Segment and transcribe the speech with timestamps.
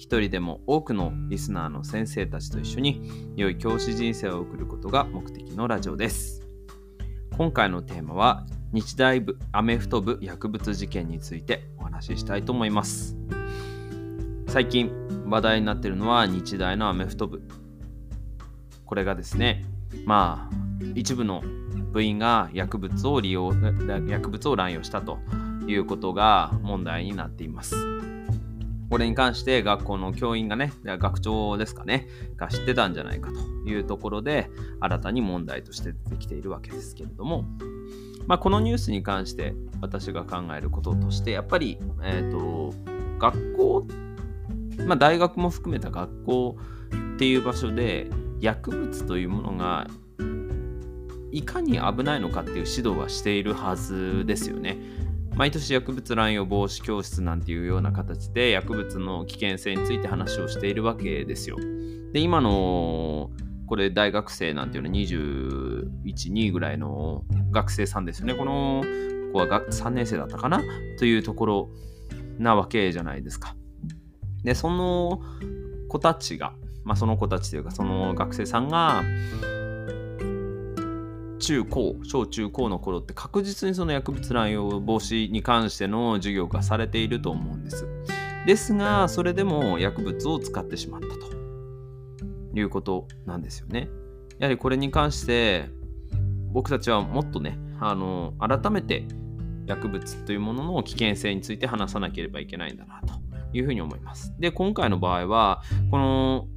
[0.00, 6.40] 一人でも多くのリスナーの先生たちと一緒に良い教師人生を送ることが目的のラジオです。
[7.36, 13.14] 今回のテーマは日大部アメフト部薬物事件についてお話ししたいと思います。
[14.48, 14.90] 最近
[15.26, 17.42] 話題になっているのは日大のアメフト部。
[18.86, 19.66] これがですね、
[20.06, 20.56] まあ
[20.94, 21.42] 一部の
[21.92, 23.52] 部員が薬物を利用
[24.08, 25.18] 薬物を乱用したと
[25.66, 27.89] いうことが問題になっています。
[28.90, 33.38] これに関して学校の教員がね、学長ですかね、が知ってたんじゃないかと
[33.68, 37.44] いうところで、新たに問題として出てきているわけですけれども、
[38.26, 42.74] まあ、このニュースに関して私が考えることとして、やっぱり、えーと、
[43.20, 43.86] 学校、
[44.86, 46.56] まあ、大学も含めた学校
[47.14, 48.10] っていう場所で
[48.40, 49.86] 薬物というものが
[51.30, 54.78] いかに危ないのかっていう指導はしているはずですよね。
[55.40, 61.56] 毎年薬物乱用防止教室なんていうような形で薬物の危険性について話をしているわけですよ。
[62.12, 63.30] で、今の
[63.66, 68.34] これ大学生なんていうのは21、2ぐらいの学生さんですよね。
[68.34, 68.84] この
[69.32, 70.60] 子は3年生だったかな？
[70.98, 71.70] というところ
[72.38, 73.56] なわけじゃないですか。
[74.44, 75.22] で、その
[75.88, 76.52] 子たちが、
[76.84, 79.02] まあその子たちというかその学生さんが、
[81.40, 87.88] 中高小中高の頃って確実にその薬物乱用防止に関しての授業がされていると思うんです。
[88.46, 93.88] ですがそれでも薬物を使ってしまったということなんですよね。
[94.38, 95.68] やはりこれに関して
[96.52, 99.06] 僕たちはもっとねあの改めて
[99.66, 103.14] 薬物というものの危険性について話さなければいけないんだなと
[103.52, 104.34] いうふうに思います。
[104.38, 106.48] で今回の場合はこの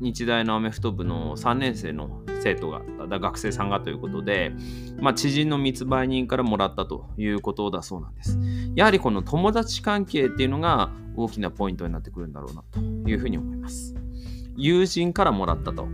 [0.00, 2.82] 日大のアメフト部の3年生の生徒が、
[3.18, 4.52] 学生さんがということで、
[5.00, 8.38] まあ、知人の密売人からもらったということだそうなんです。
[8.76, 13.94] やはりこの友達関係っていうのが大きなポイントになってくるんだろうなというふうに思います。
[14.56, 15.88] 友人からもらったと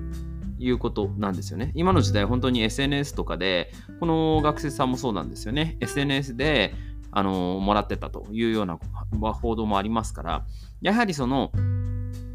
[0.59, 1.73] いうことなんですよね。
[1.75, 5.79] 今の時代本当に SNS とかで、この学生さんもそうなんですよね。
[5.81, 6.75] SNS で
[7.11, 8.79] あのもらってたというような
[9.33, 10.47] 報道もありますから、
[10.83, 11.51] やはりその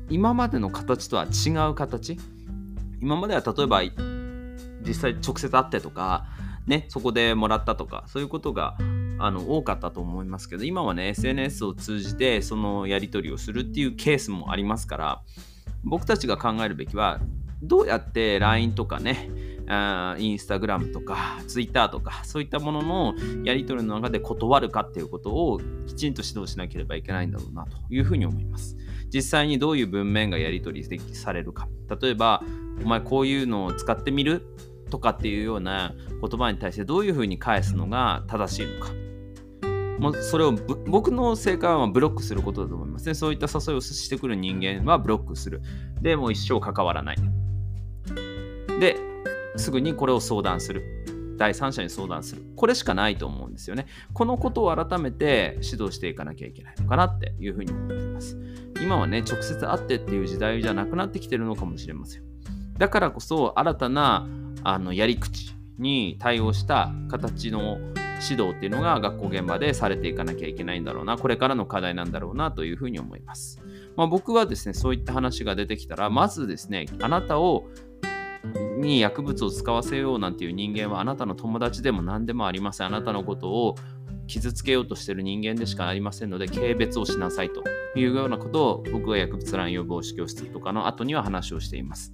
[0.10, 2.18] 今までの形とは違う形
[3.02, 3.82] 今までは例えば
[4.82, 6.26] 実際直接会ってとか
[6.66, 8.78] ねそこでもらったとかそういうことが
[9.20, 15.22] あの多かったと思いますけど今はね SNS を通じてそのやり取りをするっていうケースもありますから
[15.84, 17.20] 僕たちが考えるべきは
[17.62, 19.30] どうやって LINE とかね
[20.20, 28.78] インスタグラムとかツイッターとかそういったもののやり取りの中で断るかっていうことをきちんと指導しなければいけないんだろうなというふうに思います。
[29.14, 31.68] 実際にどういう文面がやり取りされるか。
[32.02, 32.44] 例えば、
[32.84, 34.46] お前こういうのを使ってみる
[34.90, 38.92] とかっていうような言葉に対してどういうふうに返すのが正しいのか。
[40.00, 40.52] もうそれを
[40.86, 43.16] 僕の正解はブロックすることだと思いますね。
[43.16, 45.62] そういった誘いをしてくる人間はブロックする。
[46.02, 47.18] で、もう一生関わらない。
[48.80, 48.96] で、
[49.58, 50.84] すぐにこれを相談する。
[51.38, 52.44] 第三者に相談する。
[52.56, 53.86] これしかないと思うんですよね。
[54.14, 58.38] このことを改めて指導していかなきゃいけないのかなっていうふうに思っています。
[58.82, 62.24] 今はね、直接会ってっていう時代じゃなくなってきてるのかもしれません。
[62.78, 64.28] だからこそ、新たな
[64.64, 67.78] あのやり口に対応した形の
[68.30, 73.62] 指導っていうのが学校現場でされていかなきゃいけないんだろうな、これからの課題なんだろうなというふうに思います。
[73.96, 77.68] まあ、僕はですね、そういった話が出てきたら、まずですね、あなたを
[78.80, 82.88] に薬物を使わせようなんていう人間はあなたの友達でも何でもありません。
[82.88, 83.76] あなたのことを
[84.28, 87.64] 傷つけようとしてる人間でしかありませんので、軽蔑をしなさいと
[87.98, 92.14] いうようなことを僕は薬物乱用防止教室とかの後には話をしています。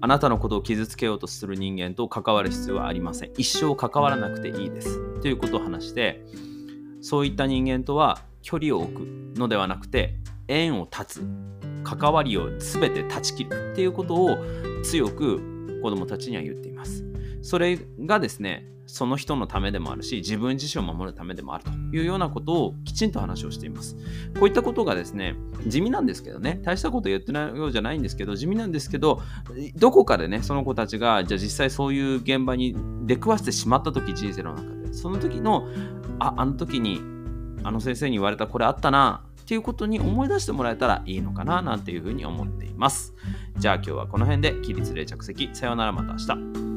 [0.00, 3.32] あなたのことを傷つけようとする人間と関わる必要はありません。
[3.38, 5.20] 一生関わらなくていいです。
[5.20, 6.24] ということを話して、
[7.00, 10.18] そういった人間とは距離を置くのではなくて、
[10.48, 11.22] 縁を断つ、
[11.86, 14.38] 関わりを全て断ち切るっていうことを
[14.82, 17.04] 強く子どもたちには言っています。
[17.42, 23.96] それがですね、その人のためでもあるし、自分自身を守るためでもあるというようなことをきちんと話をしています。
[24.38, 25.36] こういったことがですね、
[25.66, 29.20] 地味なんですけどね、大したこと言ってないようじゃないんですけど、地味なんですけど、
[29.76, 35.68] どこかでね、その子たちが、じゃあ実際そういう現場に出くわしてしまった時、人生の中で、その時の、
[36.18, 37.00] あ、あの時に、
[37.62, 43.14] あの先生に言われたこれあったなっていうことに思い出してもらえたらいいのかななんていうふうに思っています。
[43.56, 46.18] じゃあ今日はこの辺で起立例着席さようならまた明
[46.66, 46.75] 日。